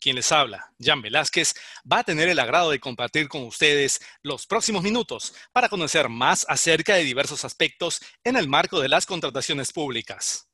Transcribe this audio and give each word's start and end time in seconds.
quien 0.00 0.16
les 0.16 0.30
habla, 0.32 0.72
Jan 0.78 1.02
Velázquez, 1.02 1.54
va 1.90 1.98
a 1.98 2.04
tener 2.04 2.28
el 2.28 2.38
agrado 2.38 2.70
de 2.70 2.80
compartir 2.80 3.28
con 3.28 3.44
ustedes 3.44 4.00
los 4.22 4.46
próximos 4.46 4.82
minutos 4.82 5.34
para 5.52 5.68
conocer 5.68 6.08
más 6.08 6.46
acerca 6.48 6.94
de 6.94 7.04
diversos 7.04 7.44
aspectos 7.44 8.00
en 8.24 8.36
el 8.36 8.48
marco 8.48 8.80
de 8.80 8.88
las 8.88 9.06
contrataciones 9.06 9.72
públicas. 9.72 10.48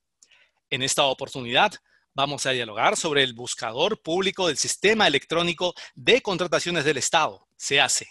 En 0.70 0.83
esta 0.83 1.05
oportunidad, 1.05 1.73
vamos 2.14 2.47
a 2.47 2.50
dialogar 2.50 2.97
sobre 2.97 3.23
el 3.23 3.34
buscador 3.34 4.00
público 4.00 4.48
del 4.48 4.56
Sistema 4.56 5.06
Electrónico 5.06 5.74
de 5.95 6.22
Contrataciones 6.22 6.84
del 6.84 6.98
Estado, 6.98 7.47
SEACE. 7.56 8.09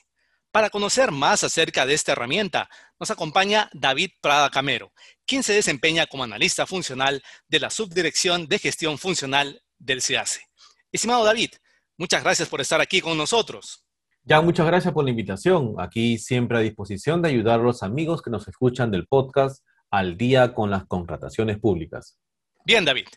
Para 0.52 0.70
conocer 0.70 1.12
más 1.12 1.46
acerca 1.46 1.86
de 1.86 1.94
esta 1.94 2.12
herramienta, 2.12 2.70
nos 3.00 3.10
acompaña 3.10 3.70
David 3.74 4.12
Prada 4.20 4.50
Camero, 4.50 4.94
quien 5.26 5.44
se 5.44 5.54
desempeña 5.54 6.08
como 6.08 6.24
analista 6.24 6.68
funcional 6.68 7.24
de 7.48 7.60
la 7.62 7.70
Subdirección 7.70 8.48
de 8.48 8.60
Gestión 8.60 8.98
Funcional 8.98 9.64
del 9.80 10.02
SEACE. 10.02 10.51
Estimado 10.92 11.24
David, 11.24 11.52
muchas 11.98 12.22
gracias 12.22 12.50
por 12.50 12.60
estar 12.60 12.82
aquí 12.82 13.00
con 13.00 13.18
nosotros. 13.18 13.86
Ya, 14.24 14.42
muchas 14.42 14.68
gracias 14.68 14.94
por 14.94 15.06
la 15.06 15.10
invitación. 15.10 15.76
Aquí 15.80 16.18
siempre 16.18 16.58
a 16.58 16.62
disposición 16.62 17.22
de 17.22 17.30
ayudar 17.30 17.62
a 17.62 17.64
los 17.64 17.82
amigos 17.82 18.22
que 18.22 18.30
nos 18.30 18.48
escuchan 18.48 18.92
del 18.92 19.08
podcast 19.08 19.66
al 19.90 20.18
día 20.18 20.54
con 20.54 20.70
las 20.70 20.86
contrataciones 20.86 21.60
públicas. 21.60 22.20
Bien, 22.66 22.84
David. 22.84 23.08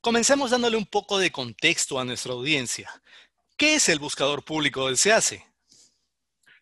Comencemos 0.00 0.50
dándole 0.50 0.76
un 0.76 0.86
poco 0.86 1.18
de 1.18 1.30
contexto 1.30 2.00
a 2.00 2.04
nuestra 2.04 2.32
audiencia. 2.32 2.90
¿Qué 3.56 3.76
es 3.76 3.88
el 3.88 3.98
buscador 3.98 4.44
público 4.44 4.86
del 4.86 4.96
SEACE? 4.96 5.44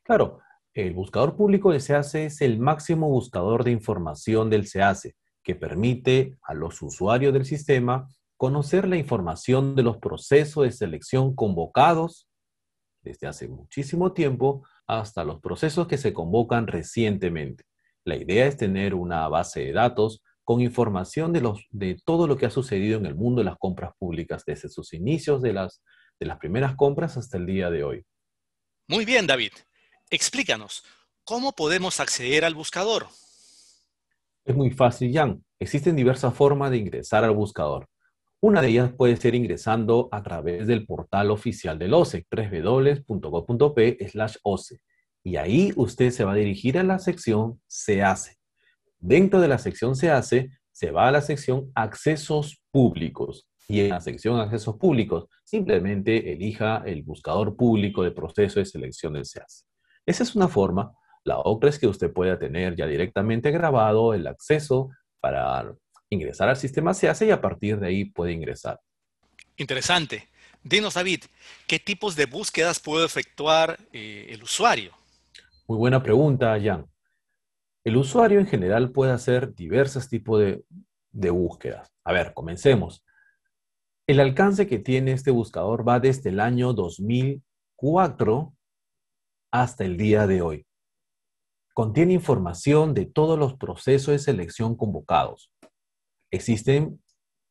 Claro, 0.03 0.41
el 0.75 0.93
buscador 0.93 1.35
público 1.35 1.71
del 1.71 1.81
SEACE 1.81 2.27
es 2.27 2.41
el 2.41 2.59
máximo 2.59 3.09
buscador 3.09 3.65
de 3.65 3.71
información 3.71 4.51
del 4.51 4.67
SEACE 4.67 5.17
que 5.43 5.55
permite 5.55 6.37
a 6.43 6.53
los 6.53 6.83
usuarios 6.83 7.33
del 7.33 7.47
sistema 7.47 8.09
conocer 8.39 8.89
la 8.89 8.97
información 8.97 9.75
de 9.75 9.83
los 9.83 9.99
procesos 9.99 10.63
de 10.63 10.73
selección 10.73 11.35
convocados 11.35 12.29
desde 13.03 13.27
hace 13.27 13.49
muchísimo 13.49 14.13
tiempo 14.13 14.65
hasta 14.87 15.25
los 15.25 15.41
procesos 15.41 15.89
que 15.89 15.99
se 15.99 16.13
convocan 16.13 16.69
recientemente. 16.69 17.65
La 18.05 18.17
idea 18.17 18.47
es 18.47 18.57
tener 18.57 18.95
una 18.95 19.29
base 19.29 19.61
de 19.61 19.73
datos 19.73 20.23
con 20.45 20.61
información 20.61 21.33
de, 21.33 21.41
los, 21.41 21.67
de 21.71 22.01
todo 22.05 22.27
lo 22.29 22.37
que 22.37 22.47
ha 22.47 22.51
sucedido 22.51 22.97
en 22.99 23.07
el 23.07 23.17
mundo 23.17 23.41
de 23.41 23.47
las 23.47 23.59
compras 23.59 23.93
públicas 23.99 24.45
desde 24.47 24.69
sus 24.69 24.95
inicios 24.95 25.43
de 25.43 25.53
las, 25.53 25.83
de 26.19 26.27
las 26.27 26.39
primeras 26.39 26.77
compras 26.77 27.17
hasta 27.17 27.39
el 27.39 27.45
día 27.45 27.71
de 27.71 27.83
hoy. 27.83 28.07
Muy 28.87 29.05
bien, 29.05 29.27
David. 29.27 29.53
Explícanos, 30.11 30.85
¿cómo 31.25 31.53
podemos 31.53 31.99
acceder 31.99 32.45
al 32.45 32.55
buscador? 32.55 33.09
Es 34.45 34.55
muy 34.55 34.71
fácil, 34.71 35.13
Jan. 35.13 35.45
Existen 35.59 35.97
diversas 35.97 36.33
formas 36.33 36.71
de 36.71 36.79
ingresar 36.79 37.25
al 37.25 37.33
buscador. 37.33 37.89
Una 38.41 38.63
de 38.63 38.69
ellas 38.69 38.93
puede 38.93 39.17
ser 39.17 39.35
ingresando 39.35 40.09
a 40.13 40.23
través 40.23 40.69
del 40.69 40.87
portal 40.87 41.33
oficial 41.33 41.77
del 41.77 41.93
OCE, 41.93 42.25
www.gov.p 42.31 43.99
OCE. 44.45 44.81
Y 45.25 45.37
ahí 45.37 45.73
usted 45.75 46.11
se 46.11 46.25
va 46.25 46.33
a 46.33 46.37
dirigir 46.37 46.79
a 46.79 46.85
la 46.85 47.01
sección 47.01 47.61
Se 47.67 48.05
hace. 48.05 48.37
Dentro 49.01 49.41
de 49.41 49.49
la 49.49 49.59
sección 49.59 49.97
Se 49.97 50.13
hace, 50.13 50.51
se 50.71 50.93
va 50.93 51.09
a 51.09 51.11
la 51.11 51.21
sección 51.21 51.73
Accesos 51.75 52.63
Públicos. 52.71 53.49
Y 53.67 53.81
en 53.81 53.89
la 53.89 54.01
sección 54.01 54.39
Accesos 54.39 54.77
Públicos, 54.77 55.27
simplemente 55.43 56.33
elija 56.33 56.85
el 56.87 57.03
buscador 57.03 57.57
público 57.57 58.05
de 58.05 58.13
proceso 58.13 58.61
de 58.61 58.67
selección 58.67 59.15
del 59.15 59.25
SEACE. 59.25 59.65
Esa 60.07 60.23
es 60.23 60.37
una 60.37 60.47
forma. 60.47 60.93
La 61.25 61.41
otra 61.41 61.71
es 61.71 61.79
que 61.81 61.89
usted 61.89 62.13
pueda 62.13 62.39
tener 62.39 62.77
ya 62.77 62.87
directamente 62.87 63.51
grabado 63.51 64.15
el 64.15 64.29
acceso 64.29 64.91
para 65.21 65.75
ingresar 66.11 66.49
al 66.49 66.57
sistema 66.57 66.95
se 66.95 67.09
hace 67.09 67.27
y 67.27 67.31
a 67.31 67.41
partir 67.41 67.79
de 67.79 67.89
ahí 67.89 68.05
puede 68.05 68.33
ingresar. 68.33 68.81
Interesante. 69.57 70.29
Dinos, 70.63 70.95
David, 70.95 71.25
¿qué 71.67 71.79
tipos 71.79 72.17
de 72.17 72.27
búsquedas 72.27 72.81
puede 72.81 73.07
efectuar 73.07 73.79
eh, 73.93 74.27
el 74.31 74.43
usuario? 74.43 74.93
Muy 75.67 75.79
buena 75.79 76.03
pregunta, 76.03 76.59
Jan. 76.63 76.87
El 77.85 77.97
usuario 77.97 78.41
en 78.41 78.47
general 78.47 78.91
puede 78.91 79.13
hacer 79.13 79.55
diversos 79.55 80.09
tipos 80.09 80.41
de, 80.41 80.63
de 81.11 81.31
búsquedas. 81.31 81.93
A 82.05 82.13
ver, 82.13 82.33
comencemos. 82.35 83.05
El 84.07 84.21
alcance 84.21 84.67
que 84.67 84.79
tiene 84.79 85.13
este 85.13 85.31
buscador 85.31 85.87
va 85.87 86.01
desde 86.01 86.31
el 86.31 86.41
año 86.41 86.73
2004 86.73 88.55
hasta 89.51 89.85
el 89.85 89.97
día 89.97 90.27
de 90.27 90.43
hoy. 90.43 90.67
Contiene 91.75 92.15
información 92.15 92.95
de 92.95 93.07
todos 93.07 93.39
los 93.39 93.55
procesos 93.55 94.13
de 94.13 94.19
selección 94.19 94.77
convocados, 94.77 95.51
existen 96.31 97.01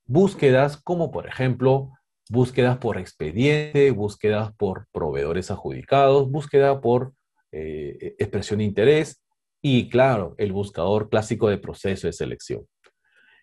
búsquedas 0.05 0.77
como 0.77 1.11
por 1.11 1.27
ejemplo 1.27 1.91
búsquedas 2.29 2.77
por 2.77 2.97
expediente, 2.97 3.91
búsquedas 3.91 4.53
por 4.55 4.87
proveedores 4.91 5.51
adjudicados, 5.51 6.29
búsqueda 6.29 6.81
por 6.81 7.13
eh, 7.51 8.15
expresión 8.19 8.59
de 8.59 8.65
interés 8.65 9.23
y 9.61 9.89
claro, 9.89 10.35
el 10.37 10.51
buscador 10.51 11.09
clásico 11.09 11.49
de 11.49 11.57
proceso 11.57 12.07
de 12.07 12.13
selección. 12.13 12.67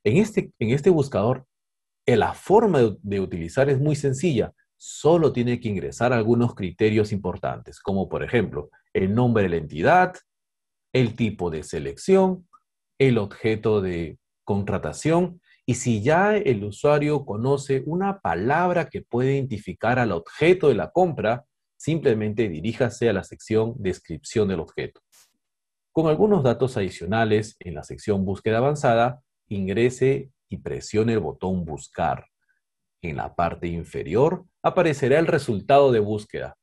En 0.05 0.19
este, 0.19 0.53
en 0.59 0.71
este 0.71 0.91
buscador, 0.91 1.47
eh, 2.07 2.17
la 2.17 2.35
forma 2.35 2.81
de, 2.81 2.97
de 3.03 3.21
utilizar 3.21 3.71
es 3.71 3.81
muy 3.81 3.97
sencilla. 3.97 4.53
Solo 4.77 5.33
tiene 5.33 5.61
que 5.61 5.69
ingresar 5.69 6.13
algunos 6.13 6.55
criterios 6.55 7.13
importantes, 7.13 7.81
como 7.81 8.09
por 8.09 8.23
ejemplo 8.23 8.71
el 8.93 9.15
nombre 9.15 9.45
de 9.45 9.49
la 9.49 9.57
entidad, 9.57 10.15
el 10.93 11.17
tipo 11.17 11.51
de 11.51 11.63
selección, 11.63 12.47
el 12.99 13.19
objeto 13.19 13.81
de 13.81 14.19
contratación 14.45 15.41
y 15.67 15.75
si 15.75 16.03
ya 16.03 16.37
el 16.37 16.63
usuario 16.65 17.25
conoce 17.25 17.83
una 17.87 18.21
palabra 18.21 18.89
que 18.89 19.03
puede 19.03 19.35
identificar 19.35 19.99
al 19.99 20.13
objeto 20.13 20.69
de 20.69 20.75
la 20.75 20.91
compra, 20.91 21.45
simplemente 21.77 22.49
diríjase 22.49 23.09
a 23.09 23.13
la 23.13 23.25
sección 23.25 23.75
descripción 23.79 24.49
del 24.49 24.61
objeto. 24.61 25.01
Con 25.93 26.09
algunos 26.09 26.43
datos 26.43 26.77
adicionales 26.77 27.57
en 27.61 27.75
la 27.75 27.83
sección 27.83 28.25
búsqueda 28.25 28.59
avanzada, 28.59 29.23
ingrese 29.49 30.31
y 30.49 30.59
presione 30.59 31.15
el 31.15 31.21
botón 31.21 31.65
buscar. 31.65 32.27
En 33.01 33.17
la 33.17 33.35
parte 33.35 33.69
inferior 33.69 34.45
aparecerá 34.63 35.19
el 35.19 35.27
resultado 35.27 35.93
de 35.93 36.01
búsqueda. 36.01 36.57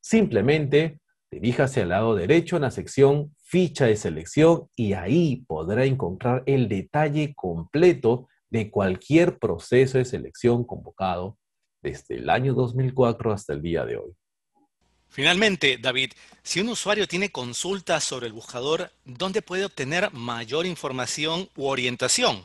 Simplemente 0.00 1.00
Diríjase 1.30 1.82
al 1.82 1.90
lado 1.90 2.14
derecho 2.14 2.56
en 2.56 2.62
la 2.62 2.70
sección 2.70 3.34
Ficha 3.42 3.86
de 3.86 3.96
selección 3.96 4.68
y 4.76 4.94
ahí 4.94 5.44
podrá 5.46 5.84
encontrar 5.84 6.42
el 6.46 6.68
detalle 6.68 7.34
completo 7.34 8.28
de 8.50 8.70
cualquier 8.70 9.38
proceso 9.38 9.98
de 9.98 10.04
selección 10.04 10.64
convocado 10.64 11.38
desde 11.82 12.16
el 12.16 12.30
año 12.30 12.54
2004 12.54 13.32
hasta 13.32 13.52
el 13.52 13.62
día 13.62 13.84
de 13.84 13.96
hoy. 13.96 14.12
Finalmente, 15.08 15.78
David, 15.80 16.12
si 16.42 16.60
un 16.60 16.68
usuario 16.68 17.06
tiene 17.06 17.30
consultas 17.30 18.04
sobre 18.04 18.26
el 18.26 18.32
buscador, 18.32 18.90
¿dónde 19.04 19.42
puede 19.42 19.64
obtener 19.64 20.12
mayor 20.12 20.66
información 20.66 21.48
u 21.56 21.66
orientación? 21.66 22.44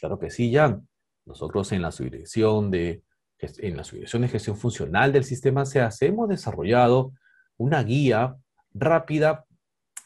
Claro 0.00 0.18
que 0.18 0.30
sí, 0.30 0.52
Jan. 0.52 0.88
Nosotros 1.26 1.72
en 1.72 1.82
la 1.82 1.92
subdirección 1.92 2.70
de, 2.70 3.02
en 3.38 3.76
la 3.76 3.84
subdirección 3.84 4.22
de 4.22 4.28
gestión 4.28 4.56
funcional 4.56 5.12
del 5.12 5.24
sistema 5.24 5.66
SEAS 5.66 6.00
hemos 6.02 6.28
desarrollado 6.28 7.12
una 7.58 7.82
guía 7.82 8.36
rápida 8.72 9.44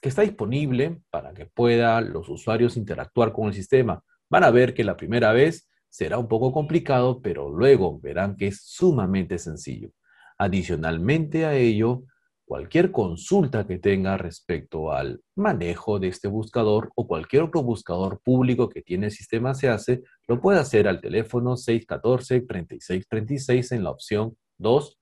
que 0.01 0.09
está 0.09 0.23
disponible 0.23 1.03
para 1.11 1.35
que 1.35 1.47
puedan 1.47 2.13
los 2.13 2.29
usuarios 2.29 2.77
interactuar 2.77 3.33
con 3.33 3.49
el 3.49 3.55
sistema. 3.55 4.03
Van 4.29 4.45
a 4.45 4.51
ver 4.51 4.75
que 4.75 4.85
la 4.85 4.97
primera 4.97 5.33
vez 5.33 5.69
será 5.89 6.19
un 6.19 6.29
poco 6.29 6.53
complicado, 6.53 7.21
pero 7.21 7.51
luego 7.51 7.99
verán 8.01 8.37
que 8.37 8.49
es 8.49 8.63
sumamente 8.65 9.39
sencillo. 9.39 9.91
Adicionalmente 10.39 11.45
a 11.45 11.55
ello, 11.55 12.05
cualquier 12.47 12.93
consulta 12.93 13.67
que 13.67 13.79
tenga 13.79 14.17
respecto 14.17 14.93
al 14.93 15.21
manejo 15.37 15.99
de 15.99 16.09
este 16.09 16.29
buscador 16.29 16.91
o 16.95 17.07
cualquier 17.07 17.43
otro 17.43 17.63
buscador 17.63 18.21
público 18.25 18.69
que 18.69 18.83
tiene 18.83 19.07
el 19.07 19.13
sistema 19.13 19.55
se 19.55 19.69
hace, 19.69 20.03
lo 20.27 20.41
puede 20.41 20.61
hacer 20.61 20.89
al 20.89 21.01
teléfono 21.01 21.57
614-3636 21.57 23.73
en 23.73 23.85
la 23.85 23.91
opción 23.91 24.37
2 24.59 25.00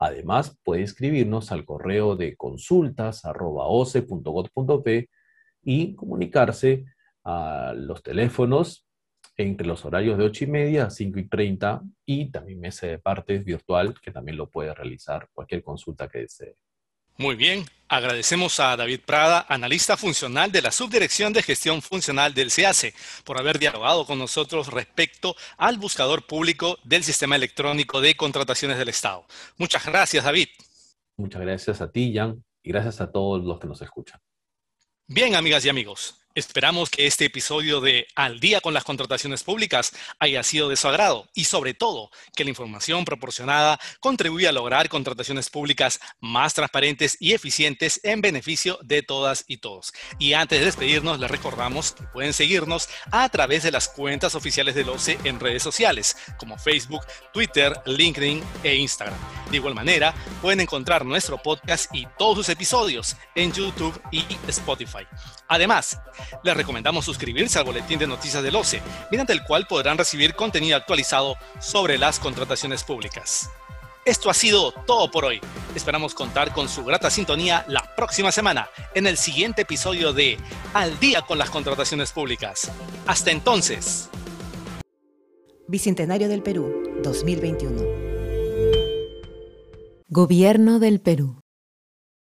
Además, 0.00 0.58
puede 0.64 0.82
escribirnos 0.82 1.52
al 1.52 1.66
correo 1.66 2.16
de 2.16 2.34
consultas.oce.gov.p 2.36 5.10
y 5.62 5.94
comunicarse 5.94 6.86
a 7.22 7.74
los 7.76 8.02
teléfonos 8.02 8.86
entre 9.36 9.66
los 9.66 9.84
horarios 9.84 10.16
de 10.16 10.24
8 10.24 10.44
y 10.44 10.46
media 10.46 10.86
a 10.86 10.90
5 10.90 11.18
y 11.18 11.28
30 11.28 11.82
y 12.06 12.30
también 12.30 12.60
mesa 12.60 12.86
de 12.86 12.98
partes 12.98 13.44
virtual 13.44 13.94
que 14.00 14.10
también 14.10 14.38
lo 14.38 14.48
puede 14.48 14.74
realizar 14.74 15.28
cualquier 15.34 15.62
consulta 15.62 16.08
que 16.08 16.20
desee. 16.20 16.56
Muy 17.20 17.36
bien, 17.36 17.66
agradecemos 17.86 18.58
a 18.60 18.74
David 18.78 19.00
Prada, 19.04 19.44
analista 19.46 19.98
funcional 19.98 20.50
de 20.50 20.62
la 20.62 20.72
Subdirección 20.72 21.34
de 21.34 21.42
Gestión 21.42 21.82
Funcional 21.82 22.32
del 22.32 22.50
CIACE, 22.50 22.94
por 23.24 23.38
haber 23.38 23.58
dialogado 23.58 24.06
con 24.06 24.18
nosotros 24.18 24.68
respecto 24.68 25.36
al 25.58 25.76
buscador 25.76 26.26
público 26.26 26.78
del 26.82 27.04
Sistema 27.04 27.36
Electrónico 27.36 28.00
de 28.00 28.16
Contrataciones 28.16 28.78
del 28.78 28.88
Estado. 28.88 29.26
Muchas 29.58 29.84
gracias, 29.84 30.24
David. 30.24 30.48
Muchas 31.18 31.42
gracias 31.42 31.82
a 31.82 31.92
ti, 31.92 32.14
Jan, 32.14 32.42
y 32.62 32.70
gracias 32.70 33.02
a 33.02 33.12
todos 33.12 33.44
los 33.44 33.60
que 33.60 33.66
nos 33.66 33.82
escuchan. 33.82 34.18
Bien, 35.06 35.34
amigas 35.34 35.62
y 35.66 35.68
amigos, 35.68 36.19
Esperamos 36.36 36.90
que 36.90 37.08
este 37.08 37.24
episodio 37.24 37.80
de 37.80 38.06
Al 38.14 38.38
día 38.38 38.60
con 38.60 38.72
las 38.72 38.84
contrataciones 38.84 39.42
públicas 39.42 39.92
haya 40.20 40.44
sido 40.44 40.68
de 40.68 40.76
su 40.76 40.86
agrado 40.86 41.28
y 41.34 41.44
sobre 41.44 41.74
todo 41.74 42.10
que 42.36 42.44
la 42.44 42.50
información 42.50 43.04
proporcionada 43.04 43.80
contribuya 43.98 44.50
a 44.50 44.52
lograr 44.52 44.88
contrataciones 44.88 45.50
públicas 45.50 45.98
más 46.20 46.54
transparentes 46.54 47.16
y 47.18 47.32
eficientes 47.32 48.00
en 48.04 48.20
beneficio 48.20 48.78
de 48.82 49.02
todas 49.02 49.44
y 49.48 49.56
todos. 49.56 49.92
Y 50.20 50.34
antes 50.34 50.60
de 50.60 50.66
despedirnos, 50.66 51.18
les 51.18 51.30
recordamos 51.30 51.92
que 51.92 52.04
pueden 52.04 52.32
seguirnos 52.32 52.88
a 53.10 53.28
través 53.28 53.64
de 53.64 53.72
las 53.72 53.88
cuentas 53.88 54.36
oficiales 54.36 54.76
del 54.76 54.88
OCE 54.88 55.18
en 55.24 55.40
redes 55.40 55.64
sociales 55.64 56.16
como 56.38 56.58
Facebook, 56.58 57.04
Twitter, 57.32 57.74
LinkedIn 57.86 58.40
e 58.62 58.76
Instagram. 58.76 59.18
De 59.50 59.56
igual 59.56 59.74
manera, 59.74 60.14
pueden 60.40 60.60
encontrar 60.60 61.04
nuestro 61.04 61.38
podcast 61.38 61.92
y 61.94 62.06
todos 62.18 62.36
sus 62.36 62.48
episodios 62.48 63.16
en 63.34 63.52
YouTube 63.52 64.00
y 64.12 64.24
Spotify. 64.48 65.06
Además, 65.48 65.98
les 66.44 66.56
recomendamos 66.56 67.04
suscribirse 67.04 67.58
al 67.58 67.64
boletín 67.64 67.98
de 67.98 68.06
noticias 68.06 68.42
del 68.42 68.54
OCE, 68.54 68.80
mediante 69.10 69.32
el 69.32 69.42
cual 69.42 69.66
podrán 69.66 69.98
recibir 69.98 70.34
contenido 70.34 70.76
actualizado 70.76 71.36
sobre 71.60 71.98
las 71.98 72.20
contrataciones 72.20 72.84
públicas. 72.84 73.50
Esto 74.04 74.30
ha 74.30 74.34
sido 74.34 74.72
todo 74.72 75.10
por 75.10 75.24
hoy. 75.24 75.40
Esperamos 75.74 76.14
contar 76.14 76.54
con 76.54 76.68
su 76.68 76.84
grata 76.84 77.10
sintonía 77.10 77.64
la 77.68 77.94
próxima 77.94 78.32
semana 78.32 78.70
en 78.94 79.06
el 79.06 79.16
siguiente 79.16 79.62
episodio 79.62 80.12
de 80.12 80.38
Al 80.72 80.98
día 81.00 81.22
con 81.22 81.38
las 81.38 81.50
contrataciones 81.50 82.12
públicas. 82.12 82.70
Hasta 83.06 83.30
entonces. 83.30 84.08
Bicentenario 85.68 86.28
del 86.28 86.42
Perú, 86.42 87.00
2021. 87.02 88.09
Gobierno 90.12 90.80
del 90.80 91.00
Perú. 91.00 91.39